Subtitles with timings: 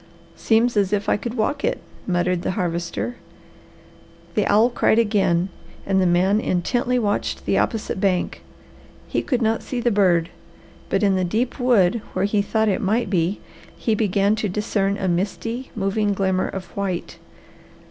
[0.35, 3.17] "Seems as if I could walk it," muttered the Harvester.
[4.33, 5.49] The owl cried again
[5.85, 8.41] and the man intently watched the opposite bank.
[9.07, 10.29] He could not see the bird,
[10.89, 13.41] but in the deep wood where he thought it might be
[13.77, 17.19] he began to discern a misty, moving shimmer of white.